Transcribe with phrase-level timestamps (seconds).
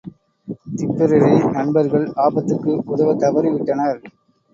[0.77, 4.01] Tipperary நண்பர்கள் ஆபத்துக்கு உதவத் தவறி விட்டனர்.